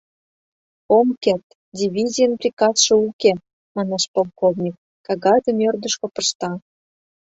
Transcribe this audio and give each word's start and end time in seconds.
—Ом 0.97 1.07
керт, 1.23 1.47
дивизийын 1.77 2.33
приказше 2.41 2.93
уке,— 3.07 3.31
манеш 3.75 4.03
полковник, 4.13 4.75
кагазым 5.05 5.57
ӧрдыжкӧ 5.67 6.07
пышта. 6.15 6.51